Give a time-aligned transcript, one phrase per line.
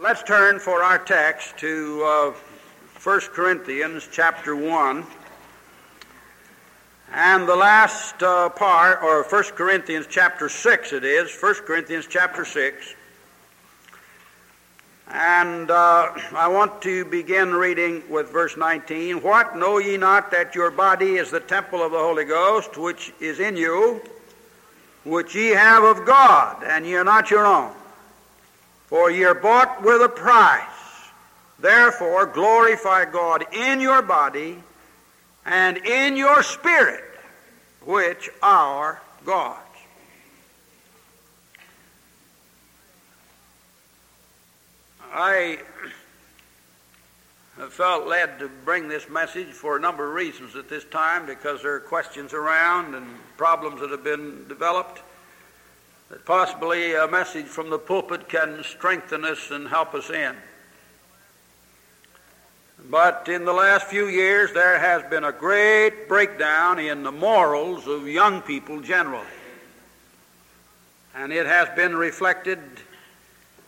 [0.00, 2.32] Let's turn for our text to uh,
[3.00, 5.04] 1 Corinthians chapter 1.
[7.12, 12.44] And the last uh, part, or 1 Corinthians chapter 6 it is, 1 Corinthians chapter
[12.44, 12.94] 6.
[15.12, 19.22] And uh, I want to begin reading with verse 19.
[19.22, 23.12] What know ye not that your body is the temple of the Holy Ghost, which
[23.20, 24.02] is in you,
[25.04, 27.72] which ye have of God, and ye are not your own?
[28.86, 30.62] For ye are bought with a price.
[31.58, 34.58] Therefore, glorify God in your body
[35.46, 37.04] and in your spirit,
[37.82, 39.60] which are God's.
[45.16, 45.60] I
[47.70, 51.62] felt led to bring this message for a number of reasons at this time because
[51.62, 53.06] there are questions around and
[53.36, 55.03] problems that have been developed
[56.14, 60.36] that possibly a message from the pulpit can strengthen us and help us in.
[62.88, 67.88] But in the last few years, there has been a great breakdown in the morals
[67.88, 69.26] of young people generally.
[71.16, 72.60] And it has been reflected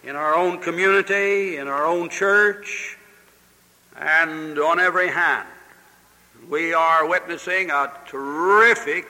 [0.04, 2.96] in our own community, in our own church,
[3.96, 5.48] and on every hand.
[6.48, 9.08] We are witnessing a terrific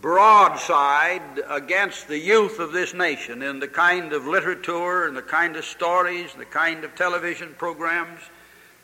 [0.00, 5.56] broadside against the youth of this nation in the kind of literature and the kind
[5.56, 8.20] of stories, the kind of television programs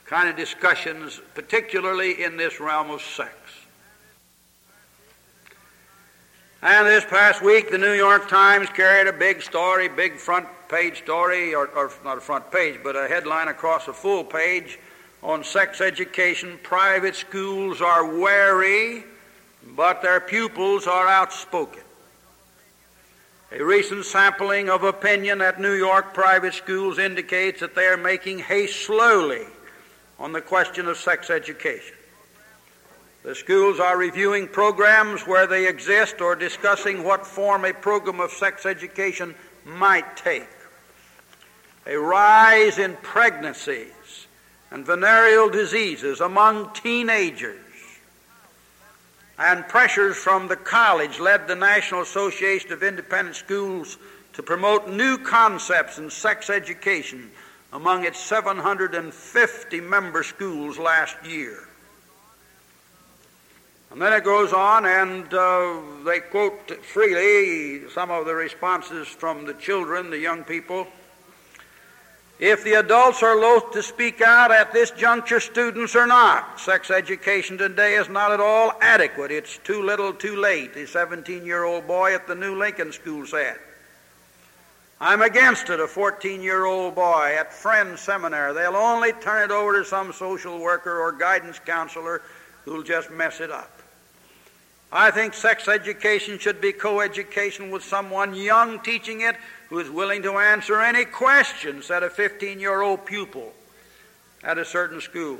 [0.06, 3.34] kind of discussions, particularly in this realm of sex.
[6.62, 10.98] And this past week, the New York Times carried a big story, big front page
[10.98, 14.78] story, or, or not a front page, but a headline across a full page
[15.22, 16.58] on sex education.
[16.62, 19.04] Private schools are wary,
[19.74, 21.82] but their pupils are outspoken.
[23.52, 28.40] A recent sampling of opinion at New York private schools indicates that they are making
[28.40, 29.46] haste slowly
[30.18, 31.96] on the question of sex education.
[33.22, 38.30] The schools are reviewing programs where they exist or discussing what form a program of
[38.30, 39.34] sex education
[39.64, 40.48] might take.
[41.86, 44.26] A rise in pregnancies
[44.70, 47.65] and venereal diseases among teenagers
[49.38, 53.98] and pressures from the college led the National Association of Independent Schools
[54.32, 57.30] to promote new concepts in sex education
[57.72, 61.68] among its 750 member schools last year.
[63.90, 69.46] And then it goes on, and uh, they quote freely some of the responses from
[69.46, 70.86] the children, the young people.
[72.38, 76.60] If the adults are loath to speak out at this juncture, students are not.
[76.60, 79.30] Sex education today is not at all adequate.
[79.30, 83.26] It's too little, too late, the 17 year old boy at the New Lincoln School
[83.26, 83.56] said.
[85.00, 88.52] I'm against it, a 14 year old boy at Friends Seminary.
[88.52, 92.20] They'll only turn it over to some social worker or guidance counselor
[92.66, 93.70] who'll just mess it up.
[94.92, 99.36] I think sex education should be co education with someone young teaching it
[99.68, 103.52] who is willing to answer any questions that a 15 year old pupil
[104.44, 105.38] at a certain school.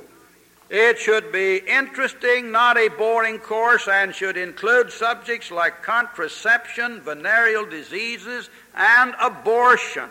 [0.69, 7.67] It should be interesting, not a boring course, and should include subjects like contraception, venereal
[7.67, 10.09] diseases, and abortion.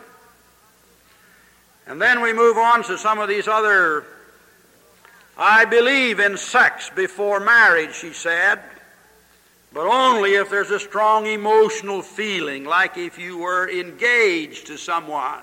[1.88, 4.06] And then we move on to some of these other.
[5.38, 8.62] I believe in sex before marriage, she said,
[9.75, 15.41] but only if there's a strong emotional feeling, like if you were engaged to someone.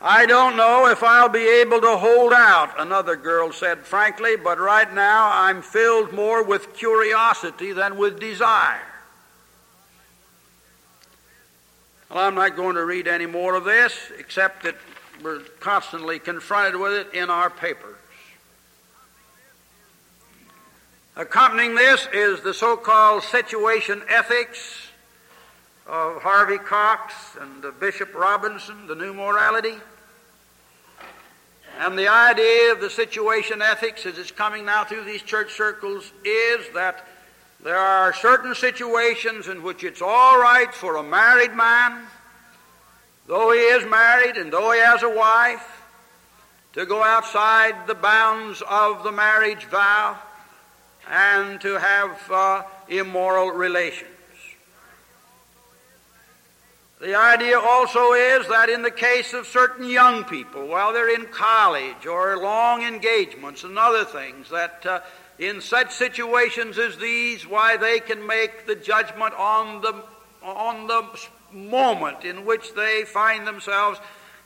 [0.00, 4.60] I don't know if I'll be able to hold out, another girl said frankly, but
[4.60, 8.86] right now I'm filled more with curiosity than with desire.
[12.08, 14.76] Well, I'm not going to read any more of this, except that
[15.24, 17.95] we're constantly confronted with it in our papers.
[21.18, 24.88] Accompanying this is the so called situation ethics
[25.86, 29.76] of Harvey Cox and Bishop Robinson, the new morality.
[31.78, 36.12] And the idea of the situation ethics as it's coming now through these church circles
[36.22, 37.06] is that
[37.64, 41.98] there are certain situations in which it's all right for a married man,
[43.26, 45.82] though he is married and though he has a wife,
[46.74, 50.18] to go outside the bounds of the marriage vow
[51.08, 54.10] and to have uh, immoral relations.
[57.00, 61.26] The idea also is that in the case of certain young people, while they're in
[61.26, 65.00] college or long engagements and other things, that uh,
[65.38, 69.94] in such situations as these, why they can make the judgment on the,
[70.42, 71.06] on the
[71.52, 74.00] moment in which they find themselves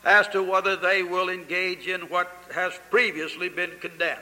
[0.05, 4.21] as to whether they will engage in what has previously been condemned.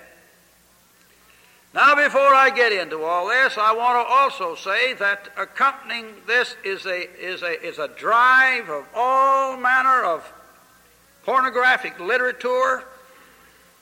[1.74, 6.56] Now, before I get into all this, I want to also say that accompanying this
[6.64, 10.32] is a, is a, is a drive of all manner of
[11.24, 12.84] pornographic literature,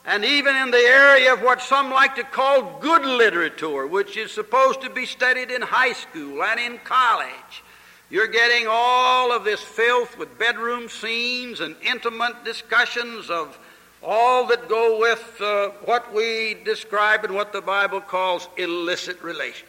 [0.04, 4.32] and even in the area of what some like to call good literature, which is
[4.32, 7.62] supposed to be studied in high school and in college.
[8.10, 13.58] You're getting all of this filth with bedroom scenes and intimate discussions of
[14.06, 19.68] all that go with uh, what we describe and what the Bible calls illicit relations.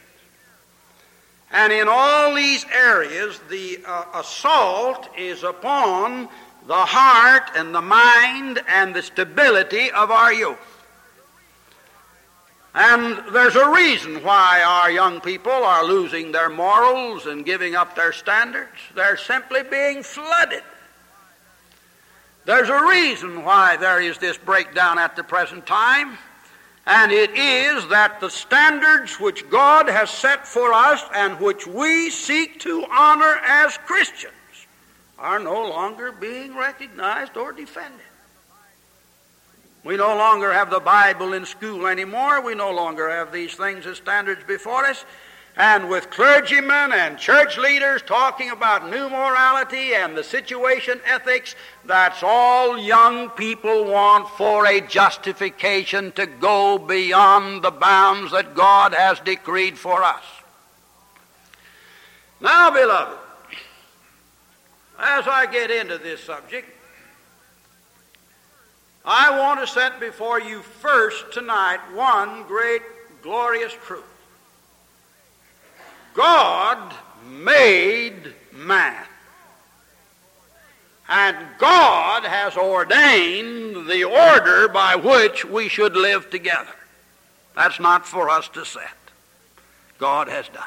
[1.52, 6.30] And in all these areas, the uh, assault is upon
[6.68, 10.58] the heart and the mind and the stability of our youth.
[12.76, 17.96] And there's a reason why our young people are losing their morals and giving up
[17.96, 18.78] their standards.
[18.94, 20.62] They're simply being flooded
[22.48, 26.18] there's a reason why there is this breakdown at the present time,
[26.86, 32.10] and it is that the standards which God has set for us and which we
[32.10, 34.34] seek to honor as Christians
[35.20, 38.00] are no longer being recognized or defended.
[39.84, 42.42] We no longer have the Bible in school anymore.
[42.42, 45.04] We no longer have these things as standards before us
[45.58, 52.22] and with clergymen and church leaders talking about new morality and the situation ethics, that's
[52.22, 59.20] all young people want for a justification to go beyond the bounds that God has
[59.22, 60.24] decreed for us.
[62.40, 63.18] Now, beloved,
[65.00, 66.70] as I get into this subject,
[69.04, 72.84] I want to set before you first tonight one great
[73.24, 74.04] glorious truth.
[76.18, 76.96] God
[77.30, 79.06] made man.
[81.08, 86.74] And God has ordained the order by which we should live together.
[87.56, 88.90] That's not for us to set.
[90.00, 90.64] God has done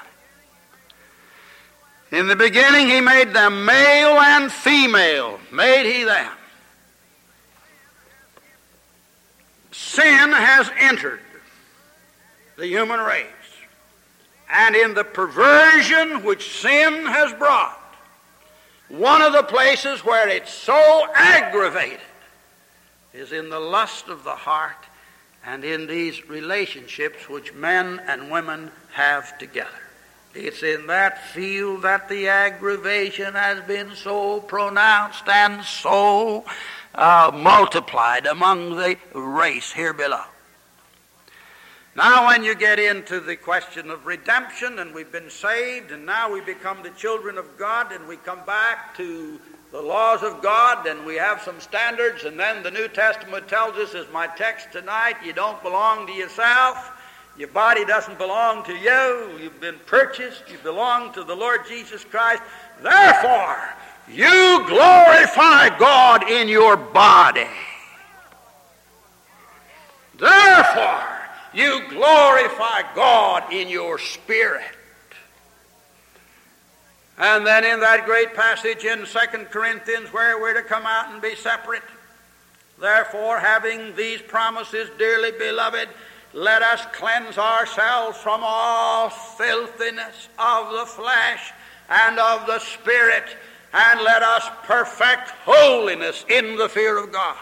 [2.10, 2.16] it.
[2.16, 6.32] In the beginning, He made them male and female, made He them.
[9.72, 11.20] Sin has entered
[12.56, 13.26] the human race
[14.52, 17.78] and in the perversion which sin has brought,
[18.88, 22.00] one of the places where it's so aggravated
[23.14, 24.86] is in the lust of the heart
[25.44, 29.68] and in these relationships which men and women have together.
[30.34, 36.44] It's in that field that the aggravation has been so pronounced and so
[36.94, 40.22] uh, multiplied among the race here below.
[41.96, 46.32] Now, when you get into the question of redemption, and we've been saved, and now
[46.32, 49.40] we become the children of God, and we come back to
[49.72, 53.76] the laws of God, and we have some standards, and then the New Testament tells
[53.76, 56.92] us, as my text tonight, you don't belong to yourself.
[57.36, 59.38] Your body doesn't belong to you.
[59.42, 60.44] You've been purchased.
[60.50, 62.42] You belong to the Lord Jesus Christ.
[62.82, 63.56] Therefore,
[64.08, 67.46] you glorify God in your body.
[70.18, 71.19] Therefore,
[71.52, 74.64] you glorify God in your spirit.
[77.18, 79.18] And then in that great passage in 2
[79.50, 81.82] Corinthians where we're to come out and be separate,
[82.80, 85.88] therefore, having these promises, dearly beloved,
[86.32, 91.52] let us cleanse ourselves from all filthiness of the flesh
[91.88, 93.36] and of the spirit,
[93.74, 97.36] and let us perfect holiness in the fear of God.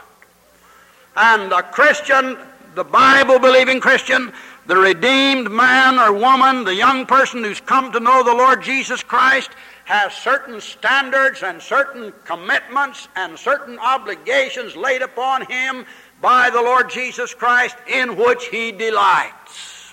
[1.14, 2.38] And the Christian
[2.78, 4.32] the Bible believing Christian,
[4.68, 9.02] the redeemed man or woman, the young person who's come to know the Lord Jesus
[9.02, 9.50] Christ,
[9.86, 15.86] has certain standards and certain commitments and certain obligations laid upon him
[16.20, 19.92] by the Lord Jesus Christ in which he delights.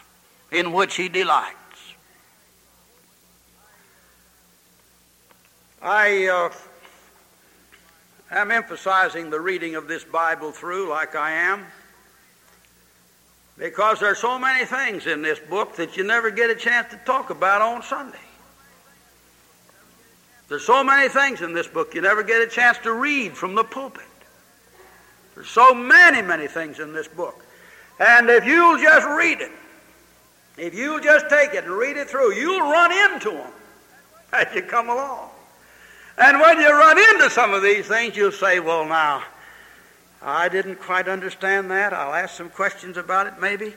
[0.51, 1.55] In which he delights.
[5.81, 6.49] I uh,
[8.29, 11.65] am emphasizing the reading of this Bible through like I am
[13.57, 16.97] because there's so many things in this book that you never get a chance to
[17.05, 18.17] talk about on Sunday.
[20.47, 23.55] There's so many things in this book you never get a chance to read from
[23.55, 24.03] the pulpit.
[25.33, 27.45] There's so many, many things in this book.
[27.99, 29.51] And if you'll just read it,
[30.57, 33.51] if you'll just take it and read it through, you'll run into them
[34.33, 35.29] as you come along.
[36.17, 39.23] And when you run into some of these things, you'll say, well, now,
[40.21, 41.93] I didn't quite understand that.
[41.93, 43.73] I'll ask some questions about it maybe.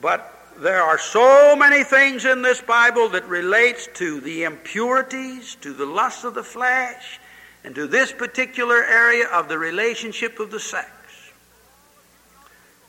[0.00, 5.72] But there are so many things in this Bible that relates to the impurities, to
[5.72, 7.20] the lust of the flesh,
[7.64, 10.88] and to this particular area of the relationship of the sex.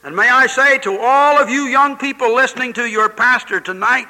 [0.04, 4.08] And may I say to all of you young people listening to your pastor tonight,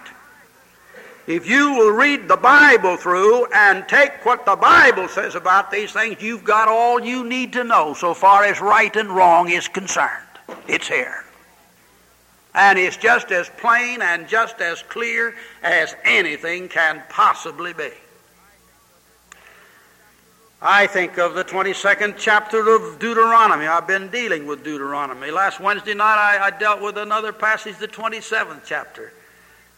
[1.27, 5.91] if you will read the Bible through and take what the Bible says about these
[5.91, 9.67] things, you've got all you need to know so far as right and wrong is
[9.67, 10.27] concerned.
[10.67, 11.23] It's here.
[12.53, 17.91] And it's just as plain and just as clear as anything can possibly be.
[20.63, 23.65] I think of the 22nd chapter of Deuteronomy.
[23.65, 25.31] I've been dealing with Deuteronomy.
[25.31, 29.11] Last Wednesday night I, I dealt with another passage, the 27th chapter,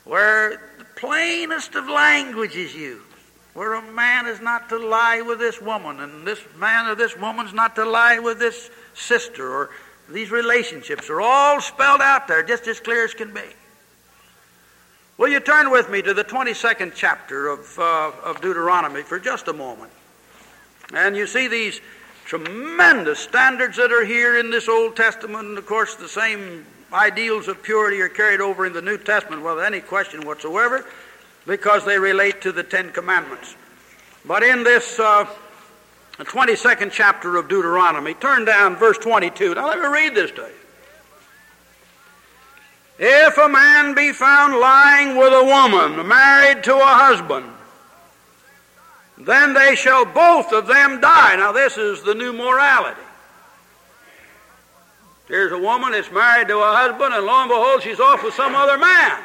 [0.06, 3.06] where the plainest of language is used,
[3.54, 7.18] where a man is not to lie with this woman, and this man or this
[7.18, 9.70] woman's not to lie with this sister, or
[10.10, 13.42] these relationships are all spelled out there just as clear as can be.
[15.18, 19.48] Will you turn with me to the 22nd chapter of, uh, of Deuteronomy for just
[19.48, 19.92] a moment?
[20.92, 21.80] And you see these
[22.26, 27.48] tremendous standards that are here in this Old Testament, and of course, the same ideals
[27.48, 30.86] of purity are carried over in the New Testament without any question whatsoever
[31.46, 33.56] because they relate to the Ten Commandments.
[34.26, 35.28] But in this uh,
[36.20, 38.14] 22nd chapter of Deuteronomy.
[38.14, 39.56] Turn down verse 22.
[39.56, 40.50] Now let me read this to you.
[43.00, 47.48] If a man be found lying with a woman married to a husband,
[49.18, 51.36] then they shall both of them die.
[51.36, 53.02] Now, this is the new morality.
[55.34, 58.36] Here's a woman that's married to a husband, and lo and behold, she's off with
[58.36, 59.18] some other man.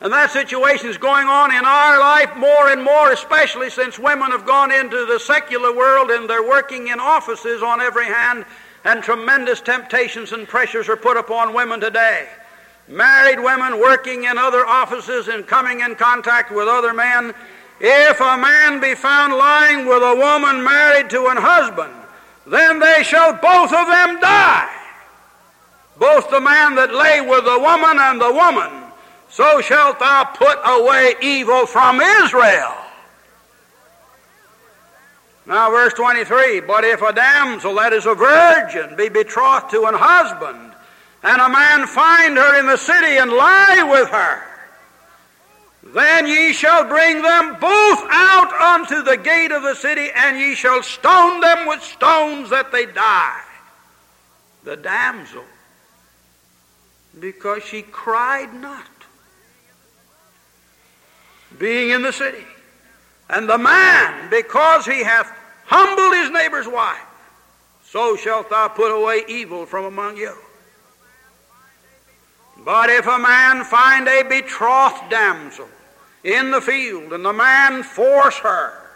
[0.00, 4.30] And that situation is going on in our life more and more, especially since women
[4.30, 8.44] have gone into the secular world and they're working in offices on every hand,
[8.84, 12.28] and tremendous temptations and pressures are put upon women today.
[12.86, 17.34] Married women working in other offices and coming in contact with other men.
[17.80, 21.99] If a man be found lying with a woman married to an husband,
[22.50, 24.76] then they shall both of them die.
[25.98, 28.90] Both the man that lay with the woman and the woman
[29.30, 32.74] so shalt thou put away evil from Israel.
[35.46, 39.94] Now, verse 23 But if a damsel that is a virgin be betrothed to an
[39.94, 40.72] husband,
[41.22, 44.49] and a man find her in the city and lie with her,
[45.82, 50.54] then ye shall bring them both out unto the gate of the city, and ye
[50.54, 53.40] shall stone them with stones that they die.
[54.64, 55.44] The damsel,
[57.18, 58.86] because she cried not
[61.58, 62.44] being in the city.
[63.28, 65.32] And the man, because he hath
[65.64, 66.98] humbled his neighbor's wife,
[67.84, 70.36] so shalt thou put away evil from among you.
[72.64, 75.68] But if a man find a betrothed damsel
[76.22, 78.90] in the field, and the man force her,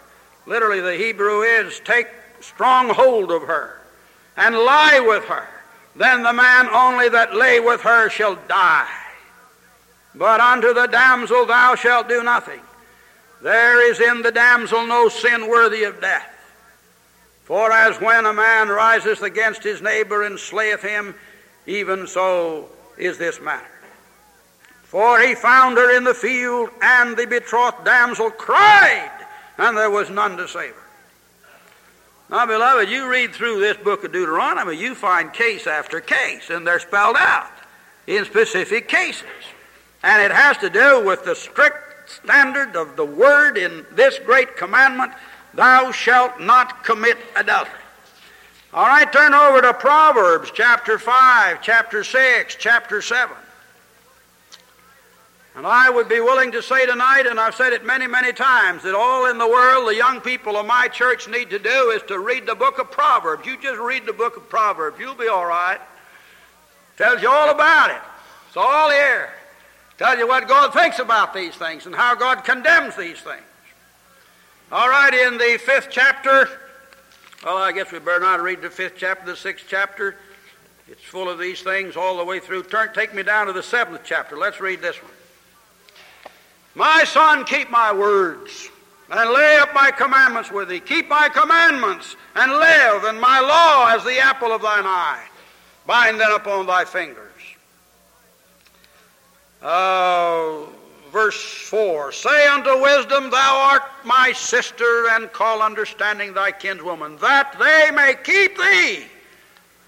[0.45, 2.07] literally the Hebrew is take
[2.41, 3.81] strong hold of her,
[4.37, 5.47] and lie with her,
[5.95, 8.87] then the man only that lay with her shall die.
[10.13, 12.61] But unto the damsel thou shalt do nothing.
[13.41, 16.31] There is in the damsel no sin worthy of death.
[17.43, 21.15] For as when a man riseth against his neighbor and slayeth him,
[21.67, 23.65] even so is this matter.
[24.83, 29.11] For he found her in the field, and the betrothed damsel cried,
[29.57, 30.81] and there was none to save her.
[32.29, 36.65] Now, beloved, you read through this book of Deuteronomy, you find case after case, and
[36.65, 37.51] they're spelled out
[38.07, 39.25] in specific cases.
[40.03, 44.55] And it has to do with the strict standard of the word in this great
[44.57, 45.11] commandment
[45.53, 47.73] thou shalt not commit adultery.
[48.73, 53.35] All right, turn over to Proverbs chapter 5, chapter 6, chapter 7.
[55.55, 58.83] And I would be willing to say tonight, and I've said it many, many times,
[58.83, 62.01] that all in the world the young people of my church need to do is
[62.03, 63.45] to read the book of Proverbs.
[63.45, 65.79] You just read the book of Proverbs, you'll be all right.
[66.97, 68.01] Tells you all about it.
[68.47, 69.29] It's all here.
[69.97, 73.43] Tell you what God thinks about these things and how God condemns these things.
[74.71, 76.49] All right, in the fifth chapter,
[77.45, 80.15] well, I guess we better not read the fifth chapter, the sixth chapter.
[80.87, 82.63] It's full of these things all the way through.
[82.63, 84.35] Turn, take me down to the seventh chapter.
[84.35, 85.11] Let's read this one.
[86.73, 88.69] My son, keep my words
[89.09, 90.79] and lay up my commandments with thee.
[90.79, 95.23] Keep my commandments and live, and my law as the apple of thine eye.
[95.85, 97.21] Bind them upon thy fingers.
[99.61, 100.65] Uh,
[101.15, 107.55] verse 4 Say unto wisdom, Thou art my sister, and call understanding thy kinswoman, that
[107.57, 109.05] they may keep thee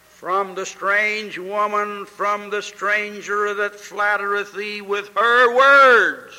[0.08, 6.34] from the strange woman, from the stranger that flattereth thee with her words.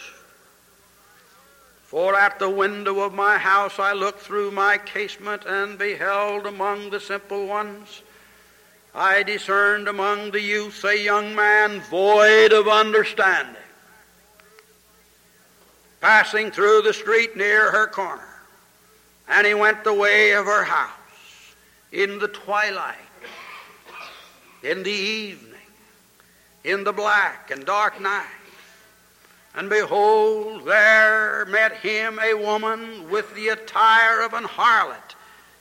[1.84, 6.88] For at the window of my house I looked through my casement and beheld among
[6.88, 8.00] the simple ones.
[8.94, 13.67] I discerned among the youths a young man void of understanding,
[16.00, 18.22] passing through the street near her corner.
[19.28, 20.90] And he went the way of her house
[21.92, 22.96] in the twilight
[24.62, 25.54] in the evening,
[26.64, 28.24] in the black and dark night.
[29.54, 35.14] And behold, there met him a woman with the attire of an harlot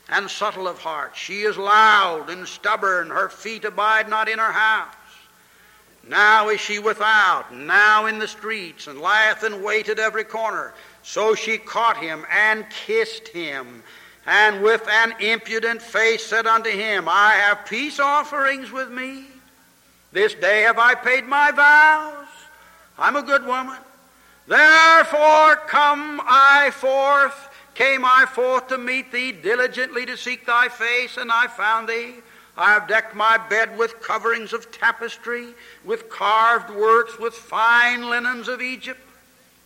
[0.10, 1.16] and subtle of heart.
[1.16, 4.94] She is loud and stubborn, her feet abide not in her house.
[6.10, 10.74] Now is she without, now in the streets, and lieth in wait at every corner.
[11.04, 13.84] So she caught him and kissed him
[14.28, 19.24] and with an impudent face said unto him, I have peace offerings with me.
[20.12, 22.28] This day have I paid my vows.
[23.00, 23.78] I'm a good woman.
[24.46, 31.16] Therefore come I forth, came I forth to meet thee, diligently to seek thy face,
[31.16, 32.16] and I found thee.
[32.58, 35.50] I have decked my bed with coverings of tapestry,
[35.86, 39.00] with carved works, with fine linens of Egypt,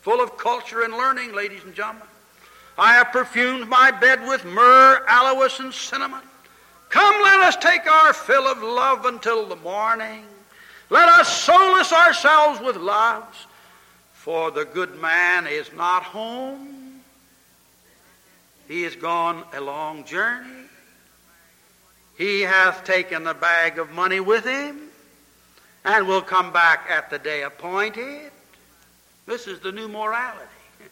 [0.02, 2.08] full of culture and learning, ladies and gentlemen.
[2.78, 6.22] I have perfumed my bed with myrrh, aloes, and cinnamon.
[6.90, 10.26] Come, let us take our fill of love until the morning.
[10.90, 13.46] Let us solace ourselves with loves,
[14.12, 17.02] for the good man is not home.
[18.68, 20.61] He is gone a long journey.
[22.22, 24.80] He hath taken the bag of money with him
[25.84, 28.32] and will come back at the day appointed.
[29.26, 30.46] This is the new morality.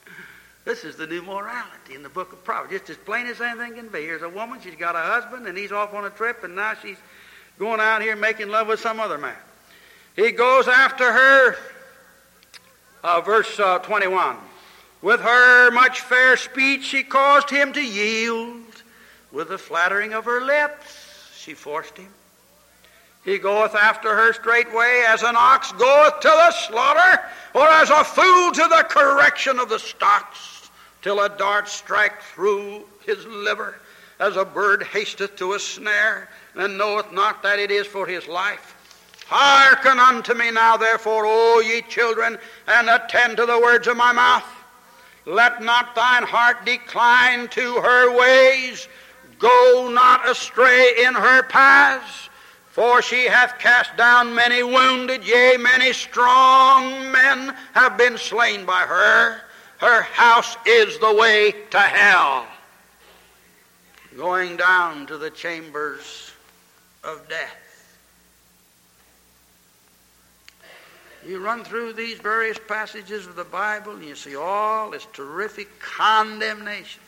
[0.65, 2.71] This is the new morality in the book of Proverbs.
[2.71, 4.01] Just as plain as anything can be.
[4.01, 6.73] Here's a woman, she's got a husband, and he's off on a trip, and now
[6.73, 6.97] she's
[7.57, 9.37] going out here making love with some other man.
[10.15, 11.55] He goes after her,
[13.03, 14.35] uh, verse uh, 21.
[15.01, 18.83] With her much fair speech she caused him to yield.
[19.31, 21.08] With the flattering of her lips
[21.49, 22.13] she forced him.
[23.25, 27.23] He goeth after her straightway as an ox goeth to the slaughter,
[27.55, 30.69] or as a fool to the correction of the stocks
[31.01, 33.79] till a dart strike through his liver,
[34.19, 38.27] as a bird hasteth to a snare, and knoweth not that it is for his
[38.27, 38.75] life.
[39.25, 44.11] Hearken unto me now, therefore, O ye children, and attend to the words of my
[44.11, 44.45] mouth.
[45.25, 48.87] Let not thine heart decline to her ways.
[49.39, 52.29] Go not astray in her paths.
[52.67, 58.81] For she hath cast down many wounded, yea, many strong men have been slain by
[58.81, 59.41] her.
[59.79, 62.45] Her house is the way to hell,
[64.15, 66.31] going down to the chambers
[67.03, 67.97] of death.
[71.25, 75.67] You run through these various passages of the Bible and you see all this terrific
[75.79, 77.01] condemnation.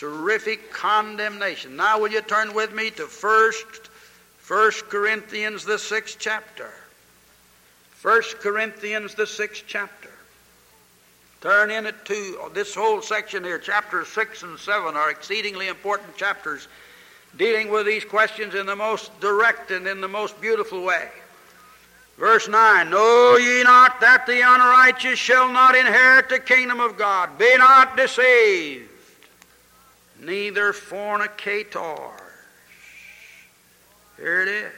[0.00, 1.76] Terrific condemnation.
[1.76, 3.90] Now, will you turn with me to First,
[4.38, 6.70] First Corinthians, the sixth chapter?
[7.90, 10.08] First Corinthians, the sixth chapter.
[11.42, 16.16] Turn in it to this whole section here, chapters 6 and 7 are exceedingly important
[16.16, 16.68] chapters
[17.36, 21.10] dealing with these questions in the most direct and in the most beautiful way.
[22.18, 27.36] Verse 9 Know ye not that the unrighteous shall not inherit the kingdom of God?
[27.38, 28.89] Be not deceived,
[30.20, 32.20] neither fornicators.
[34.16, 34.72] Here it is.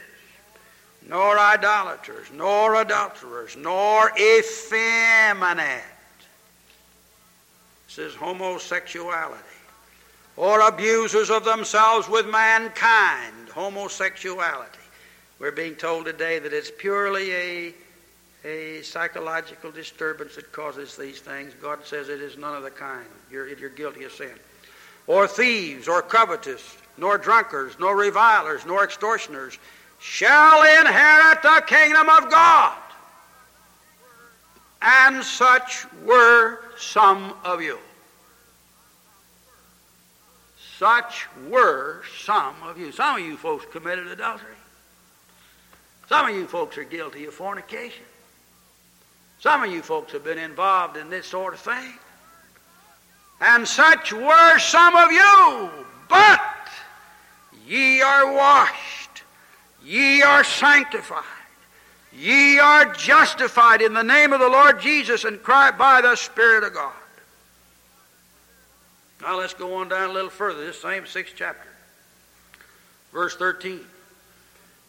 [1.07, 5.83] Nor idolaters, nor adulterers, nor effeminate
[7.93, 9.43] says homosexuality.
[10.35, 14.79] Or abusers of themselves with mankind, homosexuality.
[15.39, 17.73] We're being told today that it's purely a,
[18.45, 21.53] a psychological disturbance that causes these things.
[21.61, 23.05] God says it is none of the kind.
[23.29, 24.31] You're, you're guilty of sin.
[25.07, 29.57] Or thieves, or covetous, nor drunkards, nor revilers, nor extortioners
[29.99, 32.77] shall inherit the kingdom of God.
[34.81, 37.79] And such were some of you.
[40.77, 42.91] Such were some of you.
[42.91, 44.55] Some of you folks committed adultery.
[46.09, 48.03] Some of you folks are guilty of fornication.
[49.39, 51.93] Some of you folks have been involved in this sort of thing.
[53.43, 55.69] And such were some of you.
[56.07, 56.41] But
[57.67, 59.23] ye are washed,
[59.83, 61.23] ye are sanctified,
[62.15, 66.63] Ye are justified in the name of the Lord Jesus and cry by the Spirit
[66.63, 66.93] of God.
[69.21, 71.67] Now let's go on down a little further, this same sixth chapter.
[73.11, 73.79] Verse 13.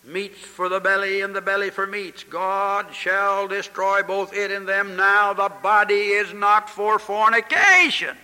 [0.04, 2.24] meats for the belly and the belly for meats.
[2.24, 4.96] God shall destroy both it and them.
[4.96, 8.16] Now the body is not for fornication,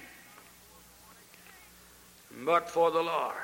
[2.45, 3.35] but for the Lord.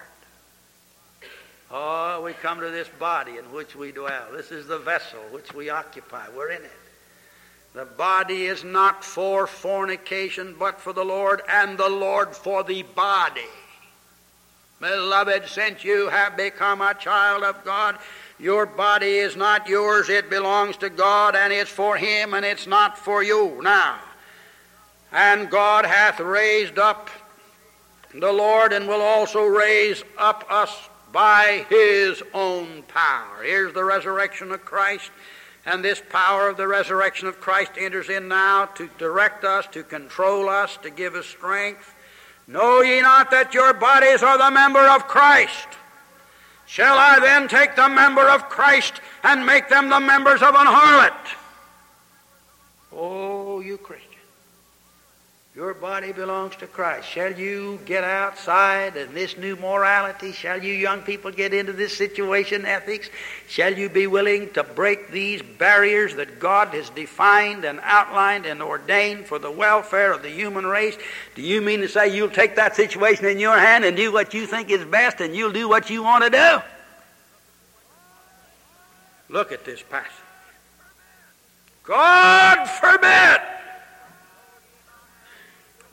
[1.70, 4.26] Oh, we come to this body in which we dwell.
[4.32, 6.26] This is the vessel which we occupy.
[6.34, 6.70] We're in it.
[7.74, 12.82] The body is not for fornication, but for the Lord, and the Lord for the
[12.82, 13.42] body.
[14.80, 17.98] Beloved, since you have become a child of God,
[18.38, 22.66] your body is not yours, it belongs to God, and it's for Him, and it's
[22.66, 23.98] not for you now.
[25.12, 27.10] And God hath raised up
[28.20, 33.42] the Lord, and will also raise up us by His own power.
[33.42, 35.10] Here's the resurrection of Christ,
[35.64, 39.82] and this power of the resurrection of Christ enters in now to direct us, to
[39.82, 41.94] control us, to give us strength.
[42.46, 45.66] Know ye not that your bodies are the member of Christ?
[46.66, 50.66] Shall I then take the member of Christ and make them the members of an
[50.66, 51.14] harlot?
[52.92, 54.05] Oh, you Christian.
[55.56, 57.08] Your body belongs to Christ.
[57.08, 60.32] Shall you get outside in this new morality?
[60.32, 63.08] Shall you young people get into this situation ethics?
[63.48, 68.60] Shall you be willing to break these barriers that God has defined and outlined and
[68.60, 70.98] ordained for the welfare of the human race?
[71.34, 74.34] Do you mean to say you'll take that situation in your hand and do what
[74.34, 76.58] you think is best and you'll do what you want to do?
[79.30, 80.12] Look at this passage.
[81.82, 83.55] God forbid!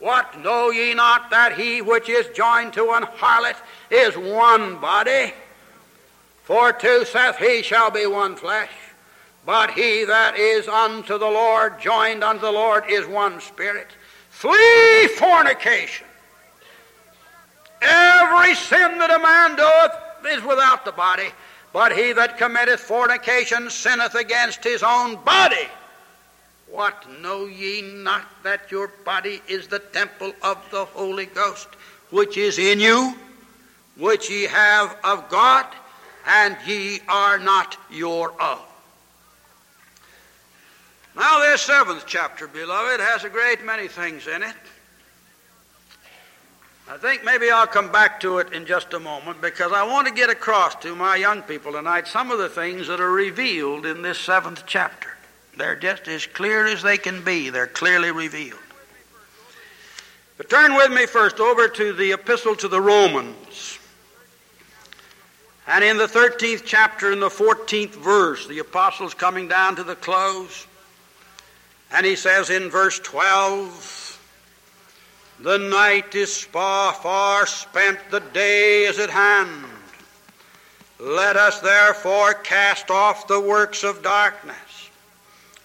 [0.04, 3.56] What know ye not that he which is joined to an harlot
[3.90, 5.32] is one body?
[6.44, 8.70] For two saith he shall be one flesh.
[9.46, 13.88] But he that is unto the Lord, joined unto the Lord, is one spirit.
[14.30, 16.08] Flee fornication.
[17.82, 21.30] Every sin that a man doeth is without the body,
[21.72, 25.70] but he that committeth fornication sinneth against his own body.
[26.68, 31.68] What know ye not that your body is the temple of the Holy Ghost,
[32.10, 33.16] which is in you,
[33.98, 35.68] which ye have of God,
[36.26, 38.60] and ye are not your own?
[41.16, 44.56] Now, this seventh chapter, beloved, has a great many things in it.
[46.90, 50.08] I think maybe I'll come back to it in just a moment because I want
[50.08, 53.86] to get across to my young people tonight some of the things that are revealed
[53.86, 55.10] in this seventh chapter.
[55.56, 57.50] They're just as clear as they can be.
[57.50, 58.60] They're clearly revealed.
[60.38, 63.80] But turn with me first over to the epistle to the Romans.
[65.68, 69.96] And in the 13th chapter, in the 14th verse, the apostle's coming down to the
[69.96, 70.68] close.
[71.92, 74.20] And he says in verse 12,
[75.40, 79.66] The night is far, far spent, the day is at hand.
[81.00, 84.73] Let us therefore cast off the works of darkness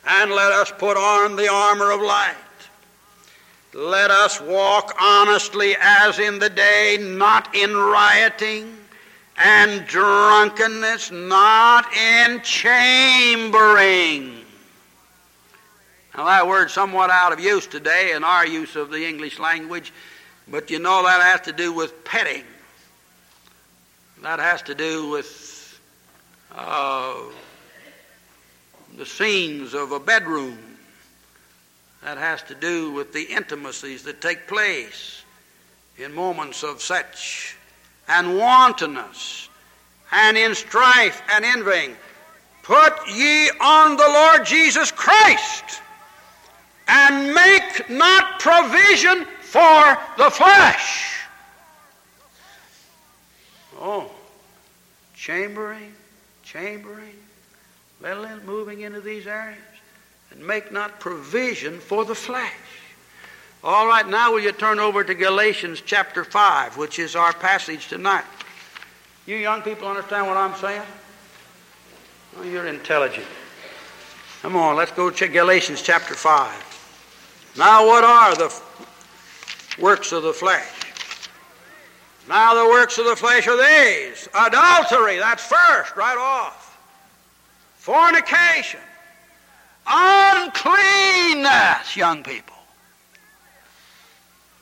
[0.08, 2.34] and let us put on the armor of light.
[3.74, 8.74] Let us walk honestly as in the day, not in rioting
[9.36, 14.34] and drunkenness, not in chambering.
[16.16, 19.92] Now, that word's somewhat out of use today in our use of the English language,
[20.48, 22.44] but you know that has to do with petting.
[24.22, 25.78] That has to do with
[26.52, 27.14] uh,
[28.98, 30.58] the scenes of a bedroom.
[32.02, 35.22] That has to do with the intimacies that take place
[35.96, 37.56] in moments of such
[38.08, 39.48] and wantonness
[40.10, 41.96] and in strife and envying.
[42.62, 45.80] Put ye on the Lord Jesus Christ
[46.88, 51.20] and make not provision for the flesh.
[53.80, 54.10] Oh,
[55.14, 55.92] chambering,
[56.42, 57.14] chambering,
[58.00, 59.58] little moving into these areas,
[60.30, 62.52] and make not provision for the flesh.
[63.64, 67.88] All right, now will you turn over to Galatians chapter 5, which is our passage
[67.88, 68.24] tonight.
[69.26, 70.82] You young people understand what I'm saying?
[72.38, 73.26] Oh, you're intelligent.
[74.42, 77.54] Come on, let's go check Galatians chapter 5.
[77.58, 78.62] Now, what are the
[79.80, 80.70] works of the flesh?
[82.28, 86.67] Now, the works of the flesh are these adultery, that's first, right off
[87.88, 88.80] fornication,
[89.86, 92.54] uncleanness, young people,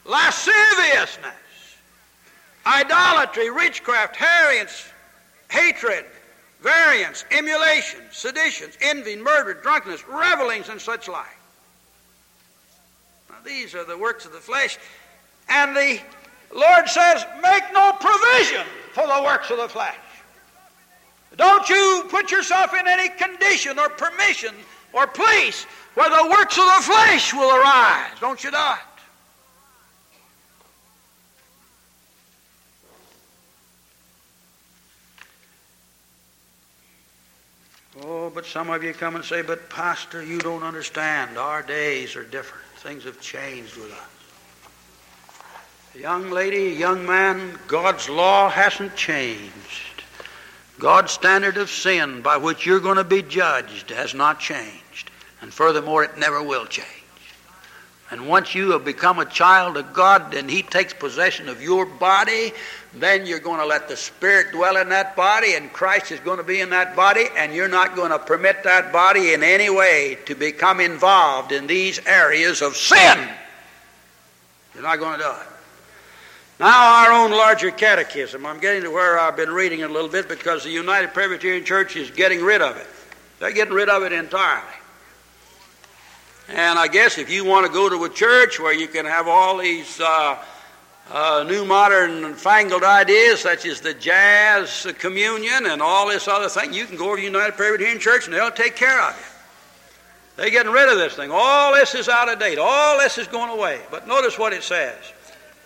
[0.05, 1.35] lasciviousness,
[2.65, 4.85] idolatry, witchcraft, variance,
[5.51, 6.05] hatred,
[6.61, 11.27] variance, emulation, seditions, envy, murder, drunkenness, revelings, and such like.
[13.29, 14.79] Now, these are the works of the flesh.
[15.49, 15.99] And the
[16.55, 19.97] Lord says, make no provision for the works of the flesh.
[21.37, 24.55] Don't you put yourself in any condition or permission
[24.93, 28.11] or place where the works of the flesh will arise.
[28.21, 28.81] Don't you not?
[38.03, 41.39] Oh, but some of you come and say, but Pastor, you don't understand.
[41.39, 42.65] Our days are different.
[42.77, 43.99] Things have changed with us.
[45.99, 49.96] Young lady, young man, God's law hasn't changed.
[50.79, 55.11] God's standard of sin by which you're going to be judged has not changed.
[55.41, 56.87] And furthermore, it never will change.
[58.11, 61.85] And once you have become a child of God and He takes possession of your
[61.85, 62.53] body,
[62.95, 66.39] then you're going to let the Spirit dwell in that body, and Christ is going
[66.39, 69.71] to be in that body, and you're not going to permit that body in any
[69.71, 73.29] way to become involved in these areas of sin.
[74.75, 75.56] You're not going to do it.
[76.59, 78.47] Now, our own larger catechism.
[78.47, 81.65] I'm getting to where I've been reading it a little bit because the United Presbyterian
[81.67, 82.87] Church is getting rid of it.
[83.39, 84.65] They're getting rid of it entirely.
[86.49, 89.29] And I guess if you want to go to a church where you can have
[89.29, 90.43] all these uh,
[91.11, 96.73] uh, new modern fangled ideas, such as the jazz communion and all this other thing,
[96.73, 100.43] you can go to the United Presbyterian Church and they'll take care of you.
[100.43, 101.31] They're getting rid of this thing.
[101.33, 102.59] All this is out of date.
[102.59, 103.81] All this is going away.
[103.91, 104.97] But notice what it says.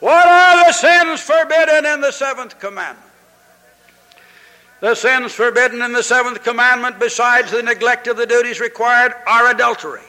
[0.01, 3.07] What are the sins forbidden in the seventh commandment?
[4.81, 9.51] The sins forbidden in the seventh commandment, besides the neglect of the duties required, are
[9.51, 10.01] adultery,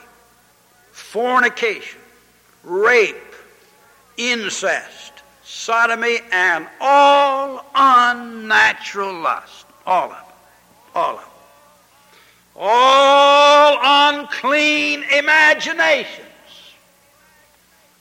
[0.94, 2.00] fornication,
[2.64, 3.18] rape,
[4.16, 5.12] incest,
[5.44, 9.66] sodomy, and all unnatural lust.
[9.86, 10.20] All of them.
[10.96, 11.28] All of them.
[12.56, 16.28] All unclean imaginations,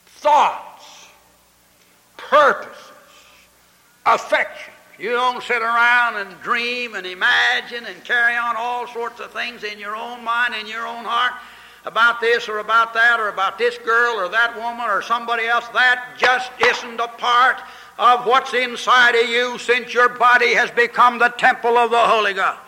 [0.06, 0.69] thoughts,
[2.30, 2.92] purposes,
[4.06, 4.76] affections.
[4.98, 9.64] You don't sit around and dream and imagine and carry on all sorts of things
[9.64, 11.32] in your own mind, in your own heart
[11.86, 15.66] about this or about that or about this girl or that woman or somebody else.
[15.68, 17.60] That just isn't a part
[17.98, 22.34] of what's inside of you since your body has become the temple of the Holy
[22.34, 22.58] Ghost.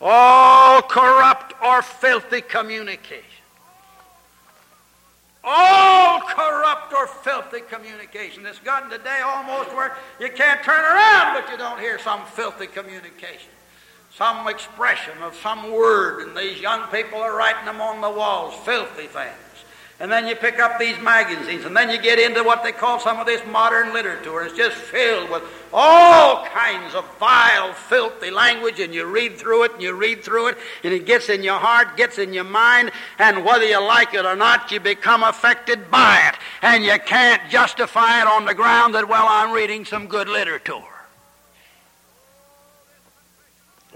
[0.00, 3.33] All corrupt or filthy communication.
[5.44, 8.46] All corrupt or filthy communication.
[8.46, 12.66] It's gotten today almost where you can't turn around but you don't hear some filthy
[12.66, 13.50] communication
[14.16, 18.54] some expression of some word, and these young people are writing them on the walls,
[18.64, 19.34] filthy things.
[20.00, 22.98] And then you pick up these magazines, and then you get into what they call
[22.98, 24.42] some of this modern literature.
[24.42, 29.72] It's just filled with all kinds of vile, filthy language, and you read through it,
[29.74, 32.90] and you read through it, and it gets in your heart, gets in your mind,
[33.20, 36.34] and whether you like it or not, you become affected by it.
[36.62, 40.82] And you can't justify it on the ground that, well, I'm reading some good literature.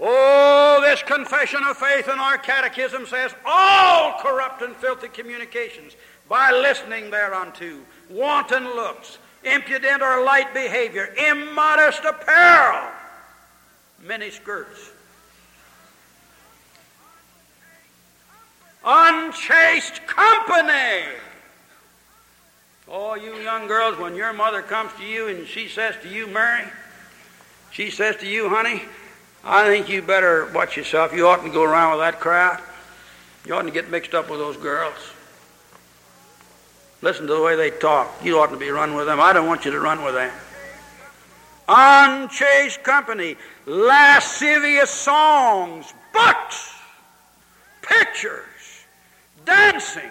[0.01, 5.95] Oh, this confession of faith in our catechism says all corrupt and filthy communications
[6.29, 12.89] by listening thereunto, wanton looks, impudent or light behavior, immodest apparel,
[14.01, 14.91] many skirts,
[18.85, 21.03] unchaste company.
[22.87, 26.25] Oh, you young girls, when your mother comes to you and she says to you,
[26.25, 26.65] Mary,
[27.71, 28.83] she says to you, honey,
[29.43, 31.13] I think you better watch yourself.
[31.13, 32.61] You oughtn't to go around with that crowd.
[33.45, 34.97] You oughtn't to get mixed up with those girls.
[37.01, 38.11] Listen to the way they talk.
[38.23, 39.19] You oughtn't to be run with them.
[39.19, 40.33] I don't want you to run with them.
[41.69, 46.73] Unchaste company, lascivious songs, books,
[47.81, 48.85] pictures,
[49.45, 50.09] dancing,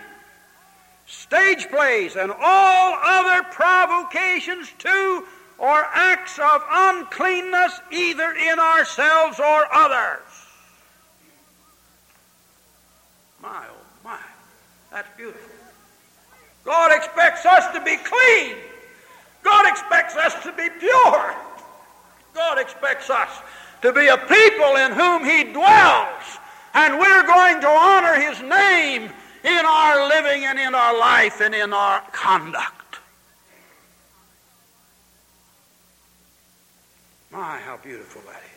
[1.07, 5.25] stage plays, and all other provocations to
[5.59, 10.23] or acts of uncleanness either in ourselves or others.
[13.43, 14.19] My, oh my,
[14.91, 15.51] that's beautiful.
[16.65, 18.57] God expects us to be clean.
[19.43, 21.35] God expects us to be pure.
[22.35, 23.31] God expects us
[23.83, 26.39] to be a people in whom He dwells.
[26.75, 29.11] And we're going to honor His name
[29.45, 32.78] in our living and in our life and in our conduct.
[37.31, 38.49] My, how beautiful that is.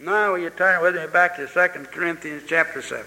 [0.00, 3.06] Now, will you turn with me back to 2 Corinthians chapter 7?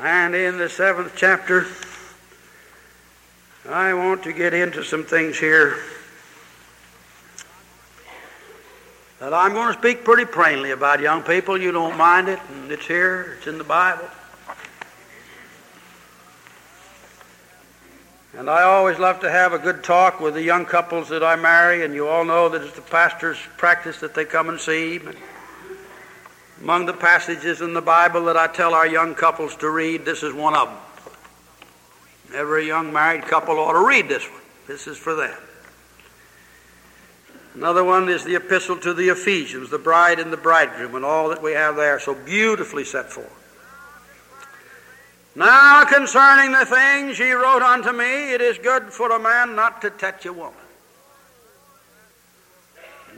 [0.00, 1.66] And in the seventh chapter,
[3.68, 5.78] I want to get into some things here
[9.18, 11.58] that I'm going to speak pretty plainly about, young people.
[11.58, 14.08] You don't mind it, and it's here, it's in the Bible.
[18.38, 21.34] And I always love to have a good talk with the young couples that I
[21.34, 24.98] marry, and you all know that it's the pastor's practice that they come and see.
[24.98, 25.16] But
[26.60, 30.22] among the passages in the Bible that I tell our young couples to read, this
[30.22, 30.78] is one of them.
[32.32, 34.40] Every young married couple ought to read this one.
[34.68, 35.36] This is for them.
[37.54, 41.28] Another one is the epistle to the Ephesians, the bride and the bridegroom, and all
[41.30, 43.37] that we have there, so beautifully set forth.
[45.38, 49.80] Now, concerning the things ye wrote unto me, it is good for a man not
[49.82, 50.52] to touch a woman.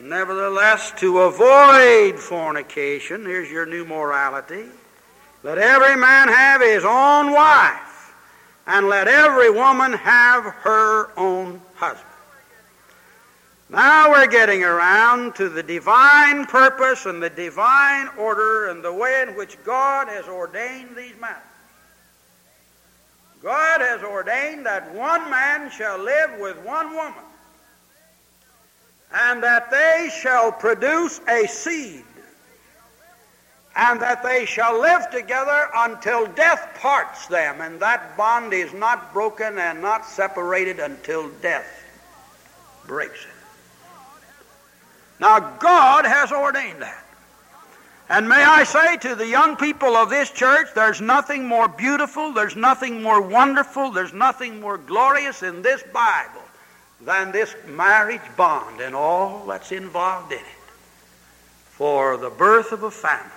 [0.03, 4.67] Nevertheless, to avoid fornication, here's your new morality.
[5.43, 8.15] Let every man have his own wife,
[8.67, 12.05] and let every woman have her own husband.
[13.71, 19.25] Now we're getting around to the divine purpose and the divine order and the way
[19.27, 21.50] in which God has ordained these matters.
[23.43, 27.25] God has ordained that one man shall live with one woman,
[29.13, 32.05] and that they shall produce a seed,
[33.75, 39.13] and that they shall live together until death parts them, and that bond is not
[39.13, 41.85] broken and not separated until death
[42.87, 43.31] breaks it.
[45.19, 47.00] Now, God has ordained that.
[48.11, 52.33] And may I say to the young people of this church, there's nothing more beautiful,
[52.33, 56.43] there's nothing more wonderful, there's nothing more glorious in this Bible
[57.01, 60.45] than this marriage bond and all that's involved in it.
[61.69, 63.31] For the birth of a family,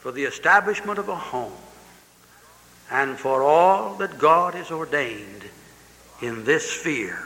[0.00, 1.52] for the establishment of a home,
[2.90, 5.44] and for all that God has ordained
[6.20, 7.24] in this sphere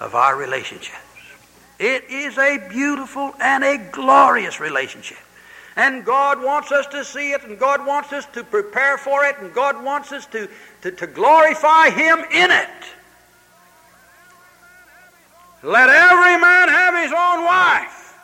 [0.00, 0.98] of our relationships.
[1.78, 5.18] It is a beautiful and a glorious relationship.
[5.76, 9.36] And God wants us to see it, and God wants us to prepare for it,
[9.40, 10.48] and God wants us to,
[10.82, 12.68] to, to glorify Him in it.
[15.64, 18.18] Let every man have his own wife,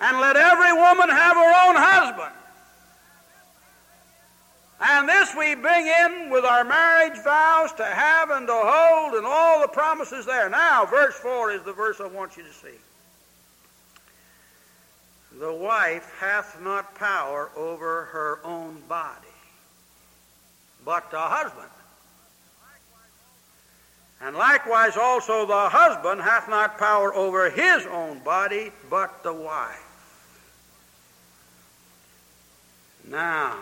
[0.00, 2.34] and let every woman have her own husband.
[4.80, 9.24] And this we bring in with our marriage vows to have and to hold and
[9.24, 10.50] all the promises there.
[10.50, 12.78] Now, verse 4 is the verse I want you to see.
[15.40, 19.26] The wife hath not power over her own body,
[20.84, 21.70] but the husband.
[24.20, 29.82] And likewise also the husband hath not power over his own body, but the wife.
[33.08, 33.56] Now,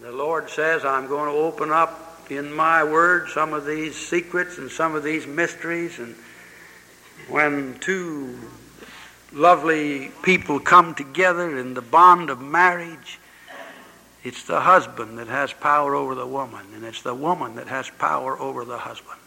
[0.00, 4.58] the Lord says, I'm going to open up in my word some of these secrets
[4.58, 6.00] and some of these mysteries.
[6.00, 6.16] And
[7.28, 8.36] when two
[9.34, 13.18] lovely people come together in the bond of marriage,
[14.22, 17.90] it's the husband that has power over the woman, and it's the woman that has
[17.90, 19.18] power over the husband.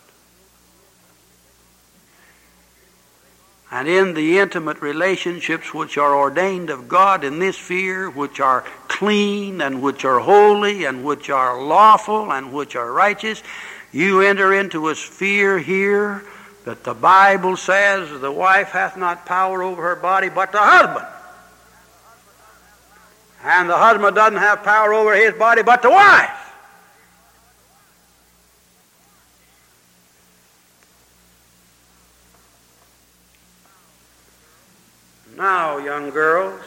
[3.69, 8.61] And in the intimate relationships which are ordained of God in this sphere, which are
[8.87, 13.43] clean and which are holy and which are lawful and which are righteous,
[13.91, 16.23] you enter into a sphere here
[16.67, 21.07] that the Bible says the wife hath not power over her body but the husband.
[23.41, 26.29] And the husband doesn't have power over his body but the wife.
[35.37, 36.65] Now, young girls,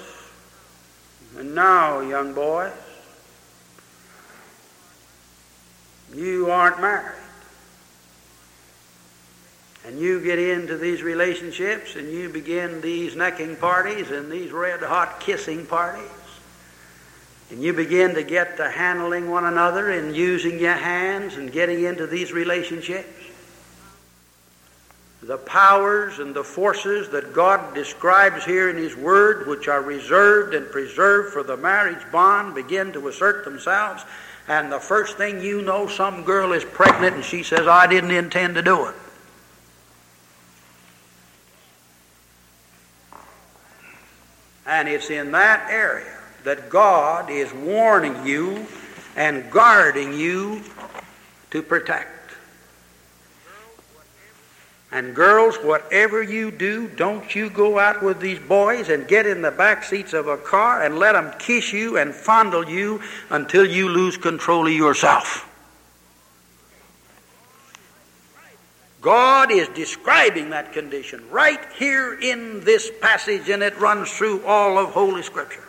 [1.36, 2.72] and now, young boys,
[6.14, 7.19] you aren't married.
[9.90, 14.78] And you get into these relationships and you begin these necking parties and these red
[14.82, 16.04] hot kissing parties.
[17.50, 21.82] And you begin to get to handling one another and using your hands and getting
[21.82, 23.08] into these relationships
[25.22, 30.54] the powers and the forces that God describes here in His Word, which are reserved
[30.54, 34.04] and preserved for the marriage bond, begin to assert themselves.
[34.46, 38.12] And the first thing you know, some girl is pregnant and she says, I didn't
[38.12, 38.94] intend to do it.
[44.70, 48.68] And it's in that area that God is warning you
[49.16, 50.62] and guarding you
[51.50, 52.08] to protect.
[54.92, 59.42] And girls, whatever you do, don't you go out with these boys and get in
[59.42, 63.66] the back seats of a car and let them kiss you and fondle you until
[63.66, 65.49] you lose control of yourself.
[69.00, 74.78] God is describing that condition right here in this passage, and it runs through all
[74.78, 75.64] of Holy Scripture.